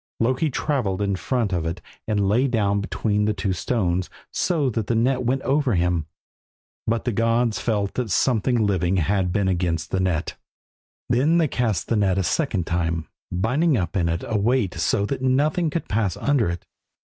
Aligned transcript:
Loki 0.19 0.49
travelled 0.49 0.99
in 0.99 1.15
front 1.15 1.53
of 1.53 1.63
it 1.63 1.79
and 2.07 2.27
lay 2.27 2.47
down 2.47 2.81
between 2.81 3.31
two 3.35 3.53
stones 3.53 4.09
so 4.33 4.67
that 4.67 4.87
the 4.87 4.95
net 4.95 5.21
went 5.21 5.43
over 5.43 5.75
him, 5.75 6.07
but 6.87 7.05
the 7.05 7.11
gods 7.11 7.59
felt 7.59 7.93
that 7.93 8.09
something 8.09 8.65
living 8.65 8.95
had 8.97 9.31
been 9.31 9.47
against 9.47 9.91
the 9.91 9.99
net. 9.99 10.37
Then 11.07 11.37
they 11.37 11.47
cast 11.47 11.87
the 11.87 11.95
net 11.97 12.17
a 12.17 12.23
second 12.23 12.65
time, 12.65 13.09
binding 13.31 13.77
up 13.77 13.95
in 13.95 14.09
it 14.09 14.23
a 14.27 14.39
weight 14.39 14.73
so 14.73 15.05
that 15.05 15.21
nothing 15.21 15.69
could 15.69 15.87
pass 15.87 16.17
under 16.17 16.49
it. 16.49 16.65